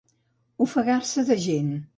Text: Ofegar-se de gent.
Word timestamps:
Ofegar-se 0.63 1.27
de 1.29 1.37
gent. 1.47 1.73